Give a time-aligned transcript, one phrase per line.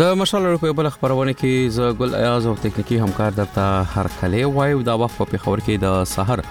[0.00, 3.64] د مشال روپې بل خبرونه کې ز ګل ایاز او تکنیکی همکار درته
[3.96, 6.42] هر کله وایو دا وخت په خبر کې د سحر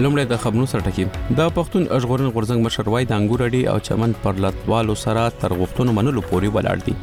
[0.04, 1.04] لومړی د خبرونو سره ټکی
[1.38, 6.24] د پښتون اژغورن غورزنګ مشر وای د انګورډي او چمن پرلطوالو سره تر غوښتنو منلو
[6.30, 6.96] پورې ولاړ دي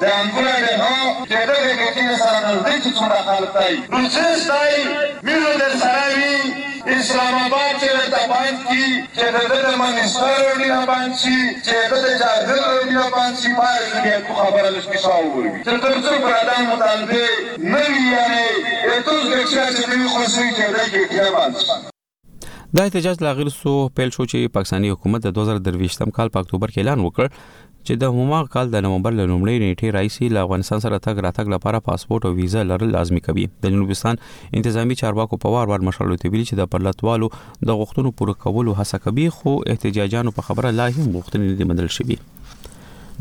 [0.02, 4.76] د انګوره ها چې دغه ګټې سره نږدې چې څومره خلق دی نو څه ستای
[5.26, 6.38] مینو در سره وي
[6.96, 8.86] اسلام آباد چې د باندې کی
[9.18, 11.34] چې د دې منستر وړي نه باندې
[11.66, 15.50] چې د دې جاهل وړي نه باندې پای دې کو خبره لږ کې شاو وي
[15.66, 17.25] چې تر څو پر ادم مطالبه
[17.72, 18.46] نه وي یعنی
[18.94, 21.92] اته څه چې دې خوشي چې دې کې باندې
[22.78, 26.79] دا احتجاج لاغیر سو پیل شو چې پاکستانی حکومت د 2023م کال په اکتوبر کې
[26.84, 31.00] اعلان وکړ چې د هماغه کال د نومبر له لومړۍ نیټې راځي له افغانستان سره
[31.07, 34.22] تګ راتګ لپاره پاسپورت او ویزه لرل لازمي کوي د جنوبستان
[34.62, 39.03] انتظامی چارواکو په وار وار مشروط ویلي چې د پرلطوالو د غوښتنو پوره کولو هڅه
[39.06, 42.19] کوي خو احتجاجانو په خبره لا هم غوښتنې نه منل شوي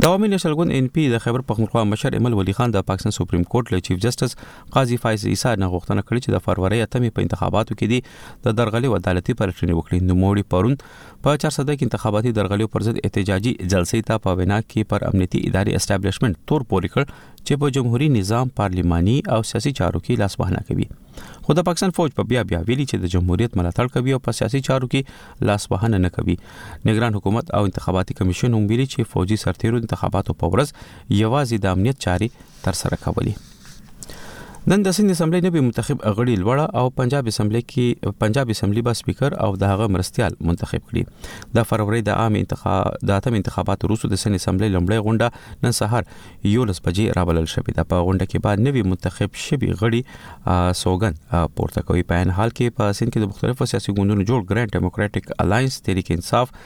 [0.01, 3.43] د عوامي نشلګون ان پی د خیبر پختونخوا مشر امل ولی خان د پاکستان سپریم
[3.55, 4.37] کورټ له چیف جسټس
[4.77, 8.93] قاضي فیض عیسی نه غوښتنه کړې چې د فروری اتمې په انتخاباتو کې د درغلي
[8.93, 13.53] و عدالتي پرچنې وکړي نو موړي پرون په 400 کې انتخاباتي درغلي پر ضد احتجاجي
[13.59, 18.13] جلسې ته په وینا کې پر امنیتي ادارې اسټابلیشمنت تور پورې کړ چې په جمهوریت
[18.19, 20.87] نظام پارلماني او سیاسي چارو کې لاسبهنه کوي
[21.47, 24.37] خو د پاکستان فوج په بیا بیا ویلي چې د جمهوریت ملاتړ کوي او په
[24.41, 26.37] سیاسي چارو کې لاسبهنه نه کوي
[26.91, 30.77] نگران حکومت او انتخاباتي کمیشن هم ویلي چې فوجي سرتیرو انتخاباتو په ورځ
[31.23, 32.31] یوازې د امنیت چاري
[32.69, 33.51] تر سره کولې
[34.67, 38.93] نن د سند اسمبلی نوی منتخب اغړی لوړه او پنجاب اسمبلی کې پنجاب اسمبلی با
[38.99, 44.11] سپیکر او دغه مرستيال منتخب کړي د فروری د عام انتخاب د اتم انتخاباتو روسو
[44.15, 48.47] د سند اسمبلی لمړی غونډه نن سهار یولس بجې رابلل شوې ده په غونډه کې
[48.47, 51.21] بعد نوی منتخب شبي غړی سوګن
[51.61, 54.75] پورته کوي په ان حال کې په سند کې د مختلفو سیاسي ګوندونو جوړ ګرین
[54.79, 56.57] ډیموکراټک الاینس تحریک انصاف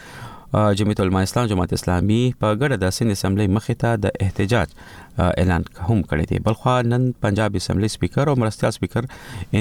[0.81, 4.79] جمعیت العلماء اسلام جماعت اسلامي په ګډه د سند اسمبلی مخې ته د احتجاج
[5.21, 9.05] اعلان هم کړی دی بلخو نن پنجاب اسمبلی سپیکر او مرستیال سپیکر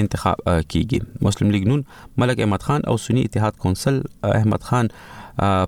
[0.02, 1.82] انتخاب کیږي مسلم لیگ نون
[2.16, 4.00] ملک احمد خان او سنی اتحاد کونسل
[4.34, 4.88] احمد خان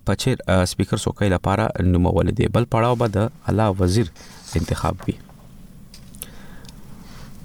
[0.06, 4.12] پچیر سپیکر سوکې لپاره نومول دی بل پړاو به د اعلی وزیر
[4.60, 5.20] انتخاب وي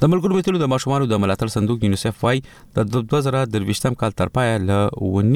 [0.03, 2.39] د ملګرو ملتونو د ماشومان د ملاتړ صندوق یونیسف وايي
[2.77, 4.85] د 2023م کال تر پایه له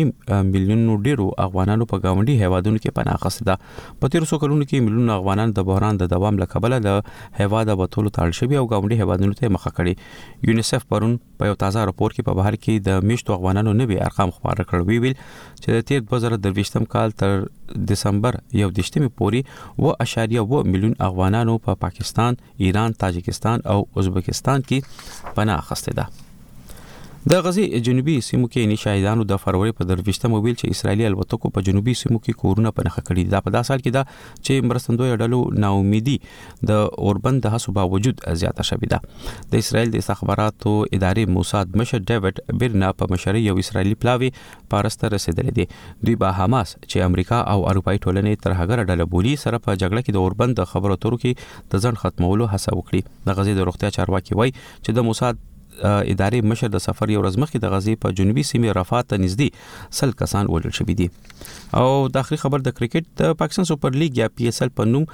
[0.04, 4.84] 1.5 میلیون ډیرو افغانانو په گاونډي هیوادونو کې پناه اخیسته ده په 1300 کلونو کې
[4.86, 6.96] میلیون افغانان د بحران د دوام لکبله د
[7.40, 11.12] هیواد په ټولو تړل شوی او گاونډي هیوادونو ته مخه کړي یونیسف پرون
[11.42, 14.88] په یو تازه راپور کې په بهر کې د میشتو افغانانو نوي ارقام خبر کړ
[14.92, 17.46] ویل چې د 2023م کال تر
[17.90, 19.40] دسامبر 11 پورې
[19.78, 24.78] و اشاریه و میلیون افغانانو په پا پاکستان، ایران، تاجکستان او ازبکستان کې
[25.34, 26.04] پناه اخیسته ده
[27.32, 31.50] د غزي جنوبي سیمو کې نه شاهدانو د فروری په درويشته موبایل چې اسرایلی الوتکو
[31.58, 34.68] په جنوبي سیمو کې کورونه په نخ کړی دا په داس حال کې دا چې
[34.72, 36.16] مرستندوی ډلو ناامیدي
[36.70, 42.02] د اوربند د حساب وجود زیاته شوې ده د اسرایل د استخباراتو ادارې موساد مشر
[42.10, 44.30] ډیوډ بیرنا په مشرۍ یو اسرایلی پلاوی
[44.74, 45.66] پارسته رسیدلې دي
[46.08, 50.08] دوی به حماس چې امریکا او اروپای ټولنې تر هغه ډله بولی سره په جګړه
[50.08, 53.70] کې د اوربند د خبرو اترو کې د ځن ختمولو هڅه وکړي د غزي د
[53.72, 55.44] روغتیا چارواکي وای چې د موساد
[55.82, 59.94] ادارې مشر د سفر یو ورځ مخکې د غزې په جنوبي سیمه رفاه ته نږدې
[60.00, 61.08] سل کسان وژل شوي دي
[61.80, 64.88] او د اخري خبر د کرکټ د پاکستان سپر لیګ یا پی اس ال په
[64.92, 65.06] نوم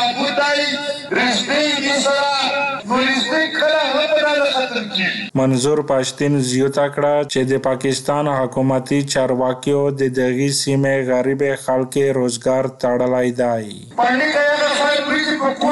[5.41, 12.65] منظور پښتين زیاته کړه چې د پاکستان حکومتي چارواکیو د دغې سیمې غریب خلک روزګار
[12.83, 13.65] تړلای دی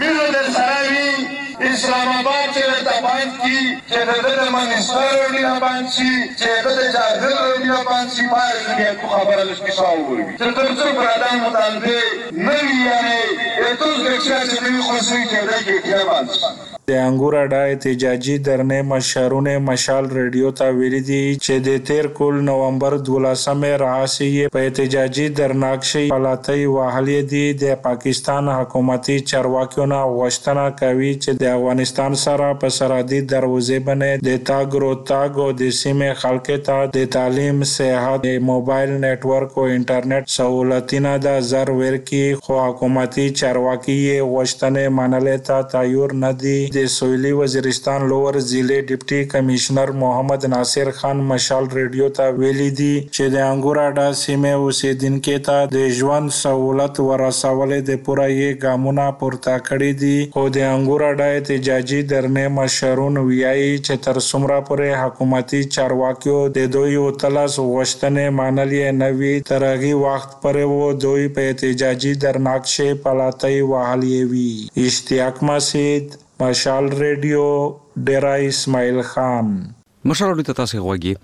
[0.04, 5.43] مینو در سره وي اسلام آباد چې د باندې کی چې د دې منستر وړي
[5.61, 8.45] باندې شي چې د دې جاهل وړي باندې شي ما
[8.79, 12.00] یې کو خبره لږ کې شاو وي چې تر څو پر اډان مطالبه
[12.33, 13.19] نه وي یعنی
[13.69, 16.37] اته ځکه چې نوې خوشي کې راځي کې باندې
[16.88, 22.37] د انګور اډا احتجاجي درنې مشرونه مشال ریډیو ته ویلي دي چې د 13 کول
[22.45, 30.64] نومبر 12مې راهسي په احتجاجي درناکشي حالاتي وهلې دي د پاکستان حکومتي چارواکو نه غوښتنه
[30.78, 35.76] کوي چې د افغانستان سره په سرحدي دروازې باندې د تاګ رو تاګ او د
[35.80, 42.25] سیمې خلک ته د تعلیم صحت موبایل نت ورک او انټرنیټ سہولتونه د زر ورکی
[42.49, 44.00] خو حکومتي چارواکي
[44.33, 50.89] غوښتنه منلې ته تیار نه دي د سویلي وزیرستان لوور ضلع ډپټي کمشنر محمد ناصر
[50.99, 57.01] خان مشال ریډیو ته ویلي دي چې د انګوراډا سیمه اوسیدونکو ته د ژوند سہولت
[57.07, 63.73] ورسولې د پوره یې ګامونه پورته کړې دي خو د انګوراډا احتجاجي درنې مشرون ویایي
[63.73, 70.05] چې تر څومره پورې حکومتي چارواکیو د دوی تلاس غوښتنې مانلې نه وي تر هغه
[70.05, 77.45] وخت پورې وو دوی په احتجاجي درناک شي پلاتې وهلې وي اشتیاق مسید مشال ریډیو
[78.09, 79.47] ډیرای اسماعیل خان
[80.09, 81.14] مشال ریډیو تاسو غوږی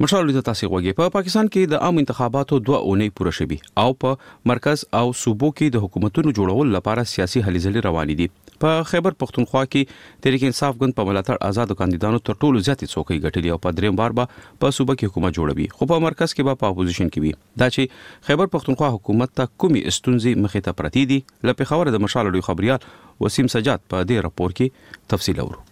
[0.00, 3.84] مشال د تاسو غوږی په پا پاکستان کې د عام انتخاباتو دوه اونۍ پوره شوه
[3.84, 4.10] او په
[4.50, 8.26] مرکز او صوبو کې د حکومتونو جوړول لپاره سیاسي هلې روانې دي
[8.64, 13.18] په خیبر پښتونخوا کې تحریک انصاف ګوند په ملاتړ آزاد کاندیدانو تر ټولو زیاتې څوکۍ
[13.22, 16.48] ګټلې او په دریم بار به په صوبه کې حکومت جوړوي خو په مرکز کې
[16.50, 20.78] به په اپوزیشن کې وي دا چې خیبر پښتونخوا حکومت ته کومي استونزې مخې ته
[20.82, 21.20] پرتې دي
[21.52, 22.86] لپاره خبره د مشال لوی خبريال
[23.26, 25.64] وسیم سجاد په دې راپور کې تفصیل اورو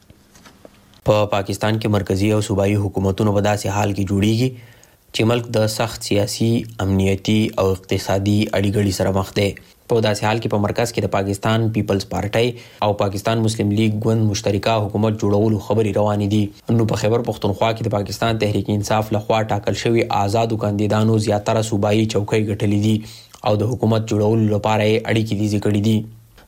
[1.09, 4.71] په پا پاکستان کې مرکزی او صوبایي حکومتونو په داسې حال کې جوړیږي
[5.15, 6.49] چې ملک د سخت سیاسي
[6.85, 9.49] امنیتی او اقتصادي اړیګړي سره مخ دی
[9.91, 12.47] په داسې حال کې په مرکز کې د پاکستان پیپلز پارټي
[12.89, 17.71] او پاکستان مسلم لیگ ګوند مشترکه حکومت جوړولو خبري روانې دي نو په خبر پښتونخوا
[17.77, 23.47] کې د پاکستان تحریک انصاف لخوا ټاکل شوی آزادو کاندیدانو زیاتره صوبایي چوکۍ ګټلې دي
[23.47, 25.99] او د حکومت جوړولو لپاره اړیکې دي ذکر دي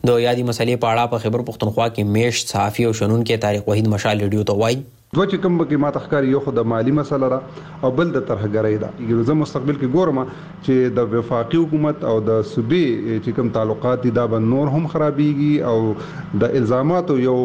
[0.07, 3.87] د یادی مسلې په اړه په خبر پښتونخوا کې میش صحافي او شنونکو تاریخ وحید
[3.95, 4.79] مشال ریډیو ته وایي
[5.17, 8.25] دوه چې کوم کې ماته ښکاری یو خو د مالی مسله را او بل د
[8.31, 13.37] ترهګرۍ دا یو زم مستقبل کې ګورم چې د وفاقي حکومت او د صوبې چې
[13.39, 17.37] کوم تعلقات دي دا به نور هم خرابيږي او د الزاماتو یو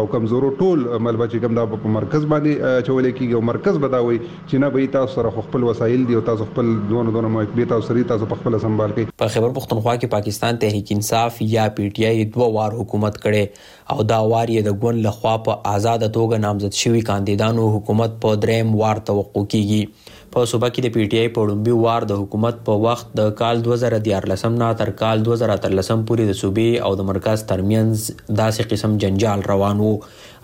[0.00, 4.18] او کمزورو ټول ملبه چې کوم دا په مرکز باندې چولې کیږي او مرکز بداوي
[4.26, 7.88] چې نه به تاسو سره خپل وسایل دي او تاسو خپل دونه دونه مې تاسو
[7.92, 11.86] سره تاسو خپل سنبال کوي په خبر پختونخوا کې پاکستان تحریک انصاف یا یا پی
[11.94, 13.44] ټ آی دوه وار حکومت کړي
[13.92, 18.28] او دا وار یې د ګوند لخوا په آزاد توګه نامزد شوی کاندیدانو حکومت په
[18.44, 19.82] دریم وار توقع کیږي
[20.34, 23.30] په صوبه کې د پی ټ آی په وړومبي وار د حکومت په وخت د
[23.38, 28.04] کال 2014 نه تر کال 2013 پورې د صوبې او د مرکز ترمنځ
[28.40, 29.90] داسې قسم جنجال روان وو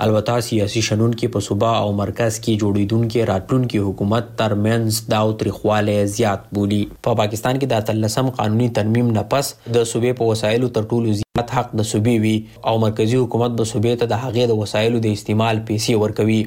[0.08, 5.32] البته سیاسي شنن کې په صوبا او مرکز کې جوړیدونکو راتلونکو حکومت ترمنز دا او
[5.42, 10.22] تریخواله زیات بولی په پا پاکستان کې د تلسم قانوني ترمیم نه پس د صوبې
[10.22, 12.36] په وسایلو تر ټولو زیات حق د صوبې وي
[12.72, 16.42] او مرکزی حکومت به صوبې ته د هغې د وسایلو د استعمال پیسې ورکوي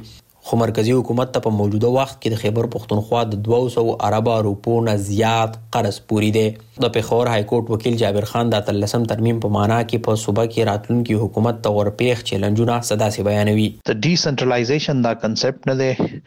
[0.50, 4.76] خو مرکزی حکومت ته په موجوده وخت کې د خیبر پښتونخوا د 200 ارب روپو
[4.86, 9.42] نه زیات قرض پوری دی د پېښور های کورټ وکیل جابر خان د تلسم ترمیم
[9.44, 14.00] په معنا کې په صوبه کې راتلونکي حکومت ته ورپېخ چیلنجونه صدا سي بیانوي د
[14.08, 16.18] ډیسنټرلایزیشن دا کنسپټ نه دی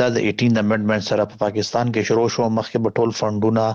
[0.00, 3.68] دا د 18 امندمنټ سره په پاکستان کې شروع شو مخکې په ټول فندونه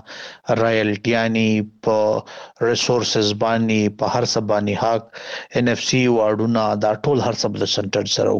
[0.60, 1.46] رایلټی یعنی
[1.88, 5.24] په ریسورسز باندې په هر سبانی حق
[5.62, 8.36] ان اف سی وارډونه دا ټول هر سب د سنټر سره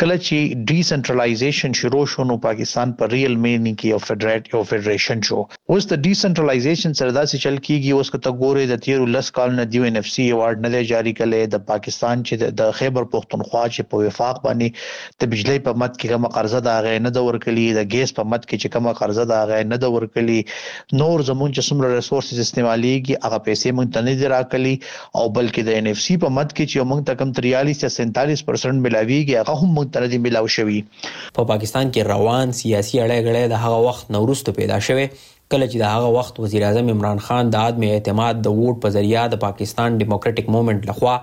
[0.00, 5.20] کله چې ډیسنټرلایزیشن شروع شو نو پاکستان په ریل مینی کې یو فدرټ یو فدریشن
[5.28, 5.36] شو
[5.74, 9.54] اوس د ډیسنټرلایزیشن سره دا څه چل کیږي اوس کته ګوره د تیر لس کال
[9.60, 13.62] نه دی ان اف سی ایوارډ نه جاری کړي د پاکستان چې د خیبر پښتونخوا
[13.70, 17.24] چې په وفاق باندې د بجلی په مد کې کومه قرضه دا غې نه دا
[17.28, 21.26] ورکړي د ګیس په مد کې چې کومه قرضه دا غې نه دا ورکړي نور
[21.30, 25.80] زمون چې څومره ریسورسز استعمالېږي هغه پیسې مونږ ته نه دی راکړي او بلکې د
[25.82, 29.58] ان اف سی په مد کې چې مونږ ته کم 43 یا 47% ملاويږي هغه
[29.64, 34.10] هم تر دې ملاو شوی په پا پاکستان کې روان سیاسي اړېګړې د هغه وخت
[34.16, 35.08] نورستو پیدا شوه
[35.54, 38.94] کله چې د هغه وخت وزیر اعظم عمران خان د عدم اعتماد د ووټ په
[38.98, 41.16] ذریعہ د پاکستان دیموکراټک موومېنټ لخوا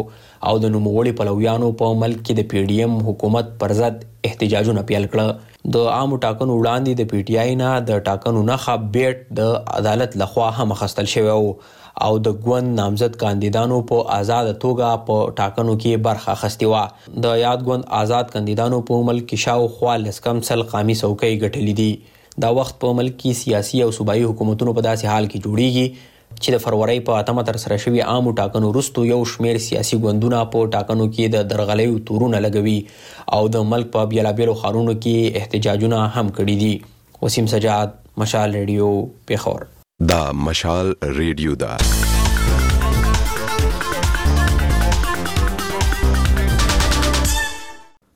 [0.47, 4.83] او د نوموړي پلویانو په ملک کې د پی ډی ایم حکومت پر ضد احتجاجونه
[4.91, 5.31] پیل کړل
[5.77, 9.51] د عامو ټاکنو وړاندې د پی ټی آی نه د ټاکنو نه خاب بیت د
[9.79, 11.41] عدالت لخوا هم خستل شوی او
[11.99, 17.35] او د ګوند نامزد کاندیدانو په آزاد توګه په ټاکنو کې برخه اخستې و د
[17.41, 21.91] یاد ګوند آزاد کاندیدانو په ملک کې شاو خالص کم سل قامي څوکۍ ګټلې دي
[22.43, 25.87] دا وخت په ملک کې سیاسي او صوبایي حکومتونو په داسې حال کې جوړیږي
[26.43, 30.39] چې د فروری په اتمه تر سره شوی عام ټاکنو وروسته یو شمیر سیاسي ګوندونه
[30.55, 32.79] په ټاکنو کې د درغلې تورونه لګوي
[33.39, 36.73] او د ملک په بیلابېلو خارونو کې احتجاجونه هم کړي دي
[37.27, 38.89] وسیم سجاد مشال ریډیو
[39.33, 39.69] پیښور
[40.09, 41.77] دا مشال ریډیو ده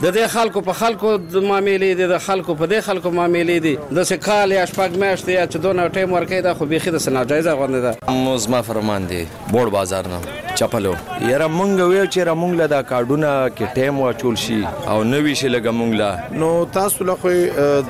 [0.04, 3.78] د د خلکو په خلکو د معاملې دي د خلکو په د خلکو معاملې دي
[4.00, 7.24] د سکال یا شپږ میاشتې یا چې دونه ټیم ورکې د خو بيخي د سنا
[7.32, 12.18] جایزه غونډه ده موز ما فرمان دي بوړ بازار نه چپلو یره مونږ ویو چې
[12.30, 16.44] را مونږ له دا کارډونه کې ټیم واچول شي او نوې شي لګ مونږ لا
[16.44, 17.30] نو تاسو له خو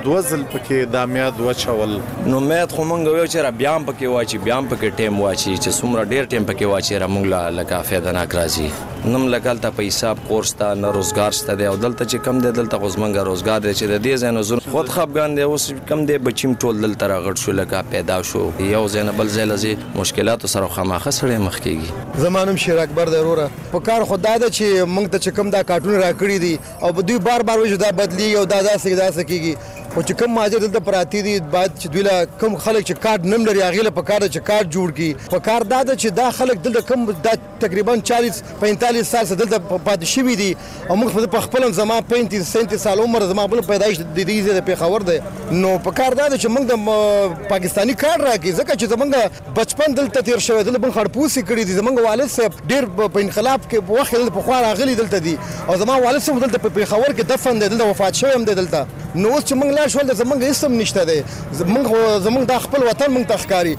[0.04, 4.16] دوزل پکې د میاد وچول نو مې خو مونږ ویو چې را بیا هم پکې
[4.16, 7.42] واچي بیا هم پکې ټیم واچي چې څومره ډیر ټیم پکې واچي را مونږ لا
[7.58, 11.76] لکه فایده نه کراځي نم لګل ته پیسې کورس ته نه روزګار شته دی او
[11.84, 14.92] دلته چې کم دی دلته غوزمنګ روزګار دی چې د دې ځای نه زون خود
[14.96, 19.06] خپګان دی اوس کم دی بچیم ټول دلته راغټ شو لکه پیدا شو یو ځای
[19.10, 23.84] نه بل ځای لزی مشکلات سره خامخه سره مخ کیږي زمانم شیر اکبر دروره په
[23.90, 27.48] کار خدای دا چې مونږ ته چې کم دا کارټون راکړی دی او دوی بار
[27.52, 29.56] بار وځي دا بدلی او دا داسې داسې کیږي
[29.96, 33.24] او چې کوم ماجر دلته پراتی دي باید چې دوی لا کم خلک چې کارت
[33.24, 36.26] نم لري هغه له پکاره چې کارت جوړ کی خو کار دا ده چې دا
[36.38, 37.30] خلک دلته کم دا
[37.60, 40.48] تقریبا 40 45 سال دلته پاتې شوی دي
[40.88, 44.66] او موږ په خپل زما 35 37 سال عمر زما بل پیدایش د دې د
[44.68, 48.92] پیښور ده نو په کار دا ده چې موږ د پاکستانی کار راکې ځکه چې
[48.92, 53.24] زمونږ بچپن دلته تیر شوی دلته موږ خړپوسی کړی دي زمونږ والد صاحب ډیر په
[53.24, 55.34] انقلاب کې وخت دلته په خوا راغلی دلته دي
[55.68, 58.86] او زما والد صاحب دلته په پیښور کې دفن دي دلته وفات شوی هم دلته
[59.24, 61.20] نو اوس چې موږ پیدا شول زمونږ اسم نشته دی
[61.58, 61.86] زمونږ
[62.26, 63.74] زمونږ د خپل وطن مونږ تخکاری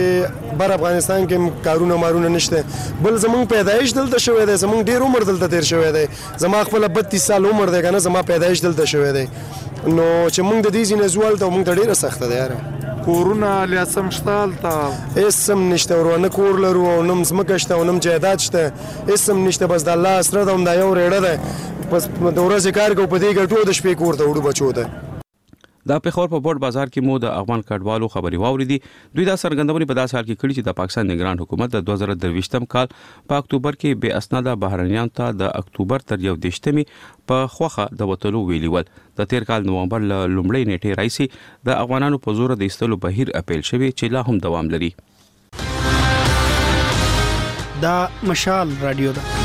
[0.59, 2.65] بر افغانستان کې کارونه مارونه نشته
[3.03, 6.09] بل زمونږ پیدایش دلته شوې ده زمونږ ډیر عمر دلته تیر شوې ده
[6.45, 9.27] زما خپل 32 سال عمر ده کنه زما پیدایش دلته شوې ده
[9.97, 12.57] نو چې مونږ د دې زینه زوال ته مونږ ډیره سخته ده یاره
[13.05, 14.75] کورونه لاسم شتال تا
[15.29, 18.63] اسم نشته ورونه کور لرو او نم زمکه شته او نم جیدات شته
[19.15, 21.33] اسم نشته بس د الله سره دوم دا یو رېړه ده
[21.93, 22.03] بس
[22.37, 24.87] د ورځې کار کو په دې ګټو د شپې کور ته وړو بچو ده
[25.89, 28.79] د پیښور په بورډ بازار کې مو د افغان کډوالو خبري واوریدي
[29.15, 32.69] دوی دا سرګندونی په داس حال کې کړی چې د پاکستان نگران حکومت د 2023م
[32.77, 32.95] کال
[33.33, 38.43] په اکتوبر کې بے اسناده بهرنیان ته د اکتوبر تر 21مې په خوخه د وټلو
[38.53, 38.91] ویلیول
[39.23, 43.67] د تیر کال نومبر لومړۍ نیټه راځي د افغانانو په زور د ایستلو بهیر اپیل
[43.73, 44.95] شوی چې لا هم دوام لري
[47.89, 47.97] دا
[48.33, 49.43] مشال رادیو ده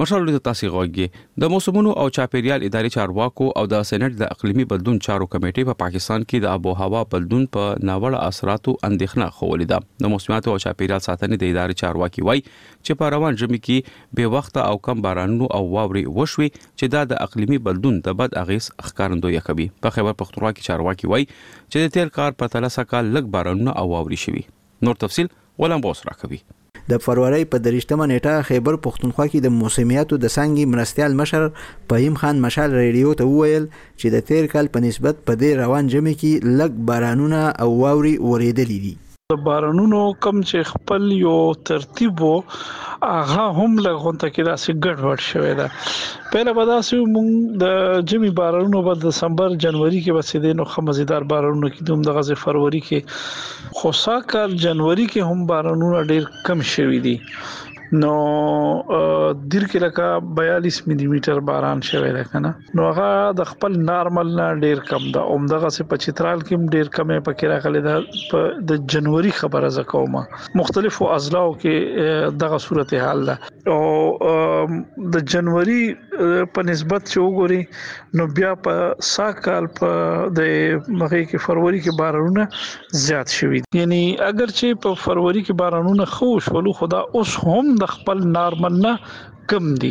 [0.00, 1.04] مشر د تاسې غوږی
[1.42, 5.74] د موسمونو او چاپیریال اداري چارواکو او د سېنات د اقليمي بدلون چارو کمیټې په
[5.80, 10.12] پا پاکستان کې د آب او هوا بدلون په ناوړه اثراتو اندېښنه خولې ده د
[10.12, 14.60] موسمیات او چاپیریال ساتنې د اداري چارواکي وای چې په روان ژمي کې به وخت
[14.64, 19.40] او کم بارانونو او واوري وشوي چې دا د اقليمي بدلون د بد اغیز ښکارندوی
[19.48, 23.34] کوي په خبر پختونخوا کې چارواکي وای چې د تیر کار په تلسه کال لګ
[23.38, 24.44] بارانونه او واوري شوي
[24.90, 25.32] نور تفصيل
[25.64, 26.40] ولهم بوس راکوي
[26.90, 31.42] د فروری په درشتمه نیټه خیبر پښتونخوا کې د موسمیاتو د سانګي مرستيال مشر
[31.92, 33.66] پیم خان مشال ریډیو ته وویل
[34.00, 38.14] چې د تیر کال په نسبت په دې روان جمع کې لګ بارانونه او واوري
[38.28, 38.94] ورېدلې دي
[39.34, 41.36] د بارانونو کم چې خپل یو
[41.72, 45.68] ترتیب وو هغه هم لغونته کې داسې ګډوډ شوی دا
[46.32, 51.24] پهله به دا سې مونږ د جمی بارونو په دسمبر جنوري کې وسیدې نو خمزیدار
[51.30, 56.66] بارونو کې دوم د غزه فروری کې خوسا کال جنوري کې هم بارونو ډیر کم
[56.72, 57.14] شوي دي
[57.92, 58.08] نو
[58.88, 62.48] دیر کې لکه 42 ملي میټر باران شوی دی کنه
[62.80, 67.16] نو هغه د خپل نارمل نه ډیر کم ده اومدغه سه 75 کې ډیر کمه
[67.28, 70.24] پکې راغلی ده د جنوري خبره زکوما
[70.62, 73.38] مختلفو اضلاعو کې دغه صورت حال ده
[73.76, 73.86] او
[75.14, 75.82] د جنوري
[76.54, 77.62] په نسبت چې وګوري
[78.16, 78.74] نو بیا په
[79.12, 79.88] ساکال په
[80.38, 80.40] د
[81.00, 82.44] مخې کې فروری کې بارانونه
[83.06, 87.90] زیات شوي یعنی اگر چې په فروری کې بارانونه خوش ولو خدا اوس هم د
[87.96, 88.94] خپل نارمل نه
[89.50, 89.90] کم دي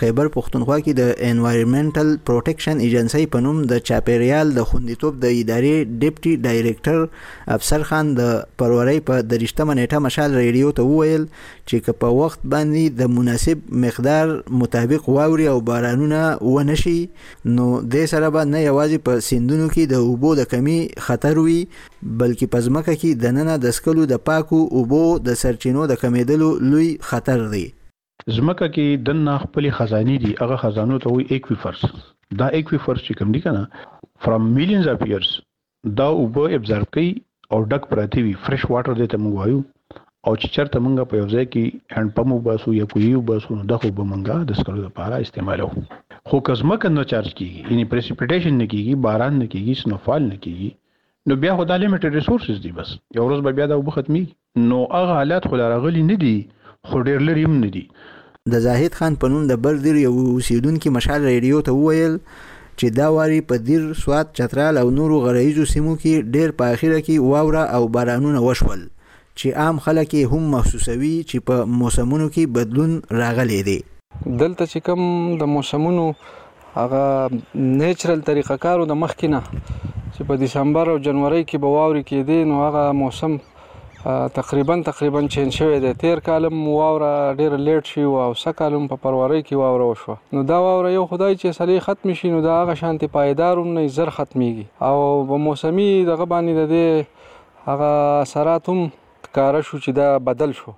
[0.00, 5.96] خیبر پښتونخوا کې د انوایرنمنټل پروټیکشن ایجنسی په نوم د چاپیریال د خوندیتوب د ادارې
[6.02, 8.30] ډیپټي ډایریکټر افسر خان د
[8.62, 13.64] پروري په درشتمه نیټه مشال ریډیو ته وویل چې که په وخت باندې د مناسب
[13.86, 14.32] مقدار
[14.64, 16.22] مطابق واوري او بارانونه
[16.56, 16.96] ونشي
[17.58, 20.78] نو د سره به نه یوازې په سندونو کې د اوبو د کمی
[21.10, 25.86] خطر وي بلکې په ځمکه کې د نننه د سکلو د پاکو اوبو د سرچینو
[25.94, 27.64] د کمیدلو لوی خطر دی
[28.26, 31.80] زمکه کې دنه خپل خزاني دي هغه خزانو ته وي اکویفرز
[32.42, 33.66] دا اکویفرز چې کوم دي کنه
[34.26, 35.30] فرام میلیونز اف ایئرز
[36.00, 37.08] دا اوبه ابزرب کوي
[37.52, 39.58] او ډک پراتی وي فرش واټر دته موږ وایو
[40.26, 41.64] او چې چرته موږ په یو ځای کې
[41.98, 45.68] هند پمو باسو یا کوی باسو نو دغه به موږ د سکرو لپاره استعمالو
[46.30, 50.70] خو کزمک نو چارج کیږي یعنی پریسیپټیشن نه کیږي باران نه کیږي سنوفال نه کیږي
[51.28, 54.22] نو بیا خو دا لیمیټډ ریسورسز دي بس یو ورځ به بیا دا وب ختمي
[54.70, 56.34] نو هغه حالت خو راغلي نه دي
[56.90, 57.84] خو ډیر لري هم نه دي
[58.50, 62.14] د زاهد خان په نوم د بل دیر یو اوسیدونکي مشال ریډیو ته وویل
[62.78, 66.96] چې دا واري په دیر سوات چترال او نورو غرایزو سیمو کې ډیر په اخیره
[66.96, 68.82] کې واوره او بارانونه وشول
[69.38, 73.76] چې عام خلک هم محسوسوي چې په موسمونو کې بدلون راغلی دی
[74.42, 75.06] دلته چې کوم
[75.44, 76.08] د موسمونو
[76.80, 82.52] هغه نیچرل طریقه کارو د مخکینه چې په دسمبر او جنوري کې به واوري کېدې
[82.52, 83.40] نو هغه موسم
[84.34, 88.96] تقریبا تقریبا چین شوی دی تیر کالم واوره ډیره لیټ شي او سه کالم په
[89.04, 92.52] پروري کې واوره وشو نو دا واوره یو خدای چې سلی ختم شي نو دا
[92.60, 94.96] هغه شانتي پایداروم نه زر ختميږي او
[95.32, 97.92] په موسمي دغه باندې د هغه
[98.32, 98.80] سراتم
[99.40, 100.70] کار شو چې دا بدل شو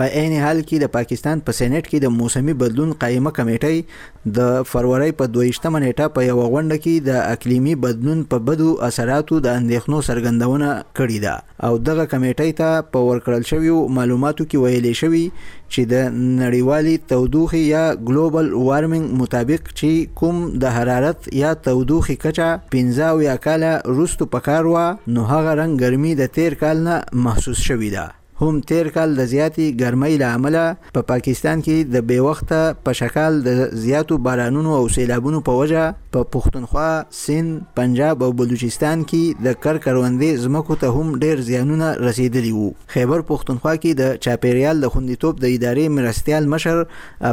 [0.00, 4.60] په عین حال کې د پاکستان په سېنات کې د موسمي بدلون قائمه کمیټې د
[4.70, 9.58] فروری په 28مه نیټه په یو غونډه کې د اقلیمی بدلون په بدو اثراتو د
[9.58, 11.34] اندېښنو څرګندونه کړې ده
[11.68, 17.64] او دغه کمیټې ته په ورکړل شویو معلوماتو کې ویلې شوی چې د نړیوالې تودوخې
[17.74, 24.28] یا ګلوبل وارمنګ مطابق چې کوم د حرارت یا تودوخې کچه 15 یا کاله روستو
[24.38, 24.86] پکار و
[25.18, 28.06] نو هغه رنګ ګرمي د تیر کال نه محسوس شوې ده
[28.40, 32.76] هم تیر کال د زیاتې ګرمۍ له امله په پا پاکستان کې د بې وخته
[32.84, 35.82] په شکل د زیاتو بارانونو او سیلابونو په وجه
[36.14, 36.86] په پښتونخوا
[37.18, 37.50] سین
[37.80, 43.26] پنجاب او بلوچستان کې د کر کروندې زمکو ته هم ډیر زیانونه رسیدلي وو خیبر
[43.32, 46.82] پښتونخوا کې د چاپیریال د خوندیتوب د ادارې مرستيال مشر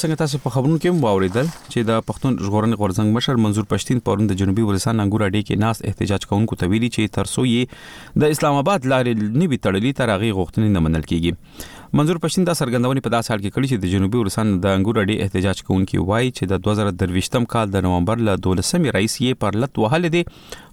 [0.00, 4.00] څنګه تاسو په خبرونو کې مو اوریدل چې د پښتون ژغورنې غورځنګ مشر منظور پښتين
[4.08, 8.22] پرون د جنوبي ولسان انګور اډې کې ناس احتجاج کوونکو ته ویلي چې ترسو یې
[8.24, 12.54] د اسلام آباد لارې نوي تړلې تر هغه غوښتنې نه منل کیږي منظور پښتين دا
[12.60, 16.04] څرګندونه په داس حال کې کړې چې د جنوبي ولسان د انګور اډې احتجاج کوونکو
[16.10, 20.22] وایي چې د 2023م کال د نومبر له 12مې رئیس یې پر لټ وهل دي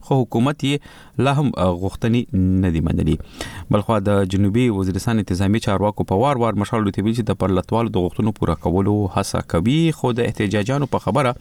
[0.07, 1.47] خو حکومت یې لا هم
[1.79, 7.13] غوښتنې نه دی منلې بلخو د جنوبي وزیرستان تنظیمي چارواکو په وار وار مشال دوی
[7.17, 11.35] چې د پرلطوال د غوښتنو پوره کولو هڅه کوي خو د احتجاجانو په خبره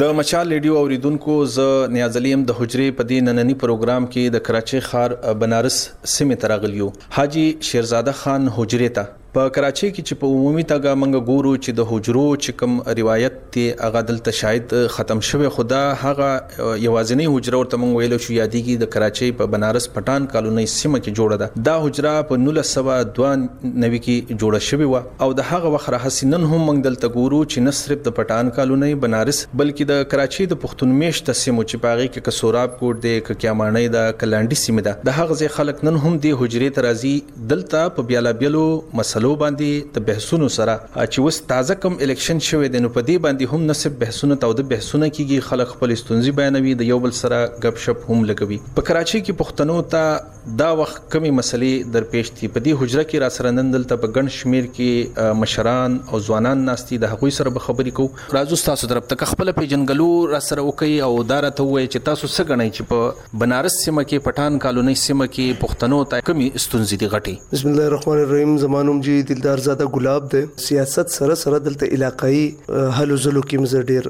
[0.00, 1.58] د مچال ریډیو اوریدونکو ز
[1.98, 5.80] نیازلیم د حجرې په دې نننی پروګرام کې د کراچي خار بنارس
[6.18, 11.20] سیمه ترغلیو حاجی شیرزاده خان حجرې ته په کراچۍ کې چې په عمومي توګه موږ
[11.30, 16.28] ګورو چې د حجرو چې کوم روایت دی هغه دلته شاید ختم شوه خدا هغه
[16.84, 21.00] یوازینی حجره ورته موږ ویلو شو یادې کې د کراچۍ په بنارس پټان کالونی سیمه
[21.02, 25.90] کې جوړه ده دا حجره په 1992 کې جوړه شوې و او د هغه وخت
[25.96, 30.50] راهسینن هم موږ دلته ګورو چې نه صرف د پټان کالونی بنارس بلکې د کراچۍ
[30.54, 34.88] د پښتون میشت سیمو چې پاغي کې کسوراب کوټ دی ک کیامانې د کلانډي سیمه
[34.88, 37.14] ده د هغه ځای خلک نن هم د حجرې ترازی
[37.54, 38.66] دلته په بیالا بیلو
[38.98, 43.14] مسله مسلو باندې د بحثونو سره چې وس تازه کم الیکشن شوه د نو پدی
[43.24, 47.14] باندې هم نسب بحثونه تاو د بحثونه کیږي خلک خپل ستونزې بیانوي د یو بل
[47.20, 52.42] سره غپ شپ هم لګوي په کراچي کې پښتنو ته دا وخت کمی مسلې درپېښ
[52.42, 56.22] دي په دې حجره کې را سره نن دلته په ګڼ شمیر کې مشران او
[56.28, 60.42] ځوانان ناشتي د هغوی سره به خبرې کوو راځو تاسو درپ تک خپل پیجنګلو را
[60.50, 64.28] سره وکي او دار ته وایي چې تاسو څه غنئ چې په بنارس سیمه کې
[64.30, 69.04] پټان کالونی سیمه کې پښتنو ته کمی ستونزې دي غټي بسم الله الرحمن الرحیم زمانوم
[69.08, 72.40] حاجی دلدار زاده ګلاب دی سیاست سره سره دلته علاقائی
[72.96, 74.08] هلو زلو کې مزه ډیر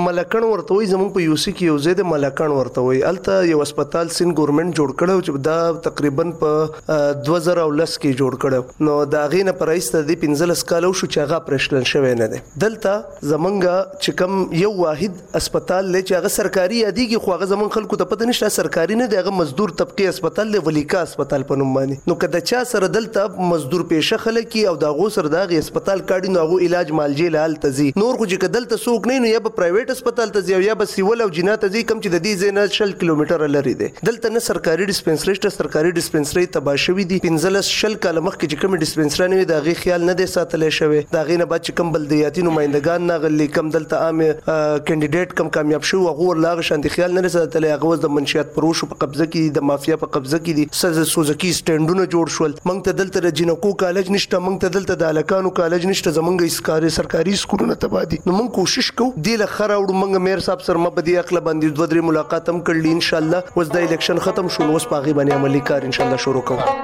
[0.10, 3.62] ملکن ورته وي زمون په یو سی کې یو زید ملکن ورته وي الته یو
[3.64, 5.58] هسپتال سین ګورمنټ جوړ کړو چې دا
[5.90, 11.26] تقریبا په 2010 کې جوړ کړو نو دا غینه پرایسته د 15 کالو شو چې
[11.28, 12.96] هغه پرشلن شوی نه دی دلته
[13.34, 17.70] زمونږ چې کم یو واحد هسپتال لې چې هغه سرکاري سرکاري یادېږي خو هغه زمون
[17.74, 21.58] خلکو ته پته نشته سرکاري نه دی هغه مزدور طبقه هسپتال دی ولیکا هسپتال په
[21.62, 26.02] نوم باندې نو کله چا سره دلته مزدور پېشه خلک او داغو سره داغه هسپتال
[26.12, 29.42] کاډي نو هغه علاج مالجې لال تزي نور خو چې دلته څوک نه نو یا
[29.50, 32.42] په پرایویټ هسپتال تزي او یا په سیول او جنا تزي کم چې د دې
[32.46, 37.22] زینا 40 کیلومتر لري دی دلته نه سرکاري ډیسپنسری شته سرکاري ډیسپنسری تبا شوې دي
[37.28, 40.70] 15 شل کال مخکې چې کوم ډیسپنسری نه وي دا غي خیال نه دی ساتل
[40.82, 45.56] شوی دا غي نه بچ کم بلدیاتي نمائندگان نه غلي کم دلته عام کینډیډیټ کم
[45.62, 48.88] کامیاب شو هغه ورلا هغه شان د خیال نه رسېد تل هغه د منشيات پروشو
[48.92, 52.80] په قبضه کې د مافیا په قبضه کې دي سز سوزکی سټینډونه جوړ شول مونږ
[52.86, 56.94] ته دلته د جنکو کالج نشته مونږ ته دلته د الکانو کالج نشته زمونږ اسکاري
[57.00, 60.86] سرکاري سکولونه تبا دي نو مونږ کوشش کوو د لخر وړ مونږ مېر صاحب سره
[60.88, 64.52] مبدي اخلا باندې دوه درې ملاقات هم کړل ان شاء الله اوس د الیکشن ختم
[64.58, 66.76] شول اوس پاغي باندې عملی کار ان شاء الله شروع کوو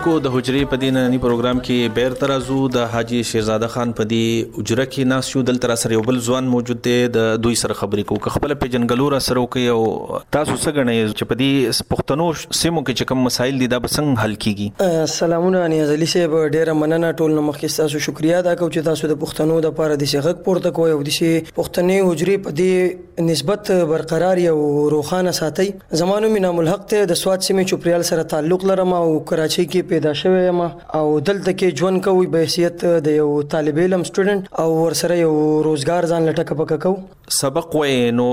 [0.00, 4.20] اوریدونکو د حجرې په دیننني پروګرام کې بیر ترازو د حاجی شیرزاده خان په دی
[4.24, 7.76] اجره کې ناس یو دل تر سره یو بل ځوان موجود دی د دوی سره
[7.80, 11.78] خبرې کوو خپل په جنګلو را سره کوي او تاسو څنګه غنې چې په دې
[11.94, 16.08] پښتنو سیمو کې چې کوم مسایل دي دا به څنګه حل کیږي سلامونه انی ازلی
[16.14, 19.76] صاحب ډیره مننه ټول نو مخکې تاسو شکریا ادا کوم چې تاسو د پښتنو د
[19.82, 21.30] پاره د شغک پورته کوی او د شي
[21.60, 24.56] پښتني حجرې په دې نسبت برقرار یو
[24.96, 25.70] روخانه ساتي
[26.04, 30.12] زمانو مینه ملحق ته د سواد سیمه چوپریال سره تعلق لرم او کراچۍ کې پیدا
[30.20, 30.60] شوی یم
[30.98, 35.32] او دلته کې ژوند کوي په حیثیت د یو طالب علم سټوډنټ او ورسره یو
[35.68, 36.92] روزګار ځان لټک پک کو
[37.32, 38.26] سبق وای نو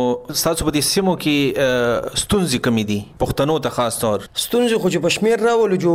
[0.44, 5.04] تاسو په دې سیمو کې ستونزې کمی دي پښتنو ته خاص طور ستونزې خو چې
[5.06, 5.94] پښمیر راول جو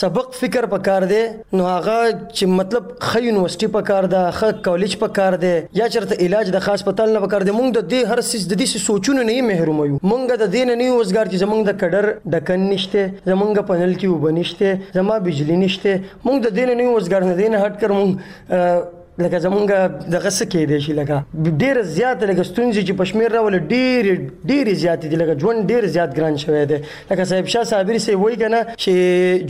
[0.00, 1.24] سبق فکر په کار دی
[1.60, 5.86] نو هغه چې مطلب خي یونیورسيټي په کار ده ښه کالج په کار ده یا
[5.94, 8.84] چرته علاج د خاص پتل نه پکار دي مونږ د دې هر سیس د دې
[8.86, 13.32] سوچونو نه محروم یو مونږ د دین نه وزګار چې زمونږ د کډر ډکن نشته
[13.32, 15.98] زمونږ پنل کې وبنشته زمما بجلی نشته
[16.28, 18.94] مونږ د دین نه وزګار نه دین هټ کر مونږ
[19.24, 19.66] لکه زمونږ
[20.14, 21.16] دغه څه کې دی شي لکه
[21.62, 24.06] ډېر زیات لکه ستونزې چې پښمیر راول ډېر
[24.50, 26.78] ډېر زیات دي لکه ژوند ډېر زیات ګران شوی دی
[27.10, 28.92] لکه صاحب شاه صابری سي وای کنه چې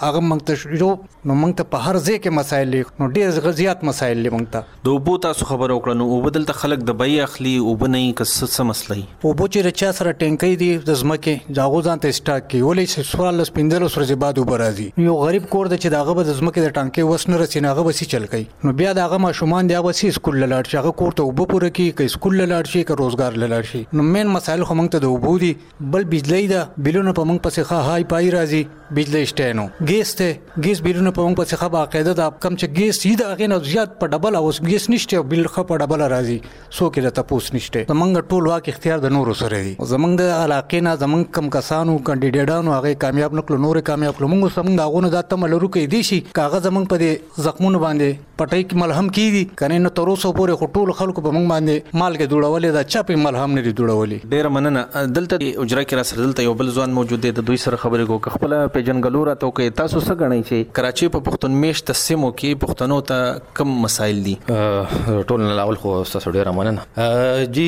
[0.00, 0.90] هغه موږ ته شروع
[1.28, 4.98] نو موږ ته په هر ځای کې مسایل نو ډیر غزيات مسایل موږ ته د
[4.98, 8.34] اوبو تاسو خبر وکړ نو او بدل ته خلک د بې اخلي او بنې کس
[8.44, 12.68] څه مسلې اوبو چې رچا سره ټینکې دي د زمکه داغو ځان ته سٹاک کې
[12.68, 16.64] ولې سوال لس پندل سره بعد وبرازي یو غریب کور د چې داغه د زمکه
[16.66, 20.72] د ټانکې وسنه رسیناغه وسی چل کوي نو بیا داغه ماشومان دی وسی سکول لاړ
[20.74, 24.00] شي هغه کور ته وب پوره کی کې سکول لاړ شي کې روزګار لاړ شي
[24.00, 25.52] نو مین مسایل خو موږ ته د وبو دي
[25.98, 30.10] بل بجلی دا بلونه په موږ پسې ښه هاي پای راځي بجلی شته نو ګیس
[30.18, 33.46] ته ګیس بیلونه په موږ په څخه باقاعده د کم چې ګیس یی د اغه
[33.50, 36.36] نه زیات په ډبل اوس ګیس نشته بل خ په ډبل راځي
[36.78, 40.28] سو کې د تپوس نشته زمنګ ټول واک اختیار د نورو سره دی زمنګ د
[40.40, 45.02] علاقې نه زمنګ کم کسانو کاندیدانو هغه کامیاب نکړو نور کامیاب کړو موږ سمنګ داغه
[45.06, 49.08] نه ذاته ملرو کې دی شي کاغذ زمنګ په دې زخمونو باندې پټای کې ملهم
[49.20, 52.84] کیږي کنه نو تر اوسه پورې ټول خلکو په موږ باندې مال کې جوړولې دا
[52.98, 54.84] چا په ملهم نه جوړولې ډیر مننه
[55.16, 58.14] دلته اجرا کې را سره دلته یو بل ځوان موجود دی د دوی سره خبرې
[58.28, 61.90] کو خپل پیجن غلو را تو کې تاسو څه غنئ چې کراچي په پښتون میشت
[61.98, 63.26] سیمو کې پښتنو ته
[63.58, 64.32] کم مسایل دي
[65.28, 67.04] ټول نه لاول خو تاسو ډیر مننه
[67.58, 67.66] جی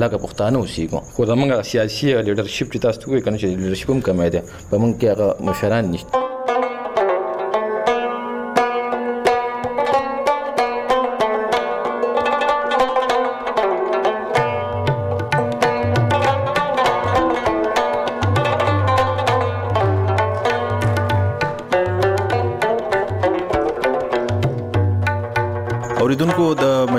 [0.00, 4.28] لګه پښتانه اوسېګو خو زموږ سیاسي لیډرشپ چې تاسو کوی کنه چې لیډرشپ هم کمه
[4.28, 6.30] ده په موږ کې هغه مشران نشته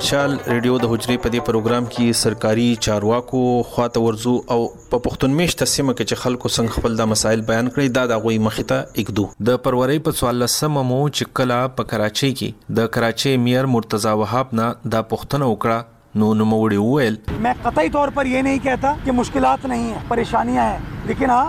[0.04, 3.42] مچال ریډیو د حجرې په دې پروګرام کې سرکاري چارواکو
[3.76, 4.58] خواته ورزو او
[4.90, 8.20] په پښتون میش تسمه کې چې خلکو څنګه خپل د مسایل بیان کړي دا د
[8.26, 13.40] غوي مخته اګدو د پرورې په 14 مو چې کلا په کراچۍ کې د کراچۍ
[13.46, 18.34] میر مرتضی وهاب نه دا پښتنه وکړه نو نو موړي وویل مې قطعي تور پر
[18.36, 21.46] یہ نہیں کہتا کہ مشکلات نہیں ہے پریشانیاں ہیں لیکن ہاں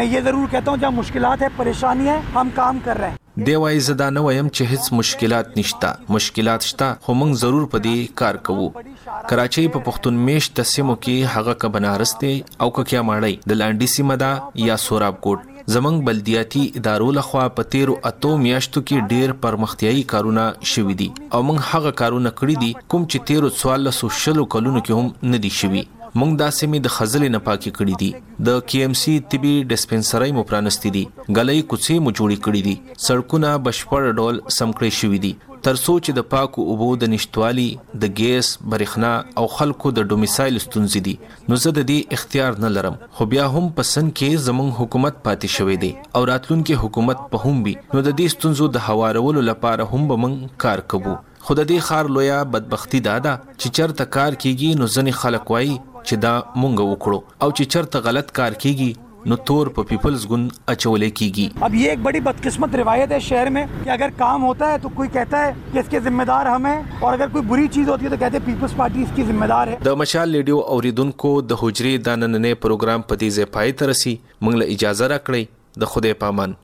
[0.00, 3.26] میں یہ ضرور کہتا ہوں جہاں مشکلات ہے پریشانیاں ہیں ہم کام کر رہے ہیں
[3.46, 7.66] دی وایي زه دا نه وایم چې هیڅ مشکلات نشته مشکلات شته خو موږ ضرور
[7.74, 12.30] په دې کار کوو کراچۍ په پښتون میش د سیمو کې هغه ک بنارس دی
[12.64, 14.30] او ک کیا ماړی د لانډي سیمه دا
[14.68, 20.48] یا سوراب کوټ زمنګ بلدیاتی ادارو لخوا په 13 اتو میاشتو کې ډیر پرمختیايي کارونه
[20.72, 24.98] شوې دي او موږ هغه کارونه کړې دي کوم چې 13 سوال سوشل کلونو کې
[25.02, 25.84] هم ندي شوي
[26.20, 30.32] مونږ دا سیمې د خزلې نه پاکي کړې دي د کی ام سی طبي ډیسپنسری
[30.36, 31.02] مو پرانستې دي
[31.38, 32.72] غلې کوڅې مو جوړې کړې دي
[33.08, 35.32] سړکونه بشپړ ډول سمکړې شوې دي
[35.68, 37.66] تر سوچ د پاکو اوبو د نشټوالي
[38.04, 39.12] د ګیس برېښنا
[39.42, 41.14] او خلکو د ډومیسایل ستونزې دي
[41.52, 45.58] نو زه د دې اختیار نه لرم خو بیا هم پسند کې زمونږ حکومت پاتې
[45.58, 49.90] شوې دي او راتلونکي حکومت په هم وي نو د دې ستونزو د هوارولو لپاره
[49.94, 54.80] هم به موږ کار کوو خود دې خار لویا بدبختی دادا چې چرته کار کیږي
[54.80, 56.32] نو ځنې خلک وایي چې دا
[56.62, 58.90] مونږ وکړو او چې چرته غلط کار کیږي
[59.30, 63.50] نو तौर पर पीपल्स गुन अचोले कीगी अब ये एक बड़ी बदकिस्मत रिवायत है शहर
[63.56, 66.94] में कि अगर काम होता है तो कोई कहता है कि इसके जिम्मेदार हम हैं
[67.08, 69.78] और अगर कोई बुरी चीज होती है तो कहते हैं पीपल्स पार्टी इसकी जिम्मेदार है
[69.82, 74.16] द मशाल रेडियो اوریدونکو د حجری د نننې پروګرام په دې ځای پای ته رسی
[74.54, 76.56] اجازه راکړی د خوده پامن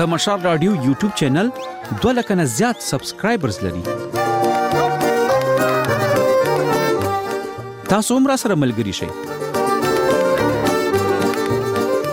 [0.00, 1.48] د مشال رادیو یوټیوب چینل
[2.02, 3.82] 2 لکه نه زیات سبسکرایبرز لري
[7.88, 9.08] تاسو هم را سره ملګری شئ